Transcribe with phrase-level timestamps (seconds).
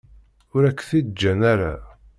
[0.55, 1.73] Ur ak-t-id-ǧǧan ara.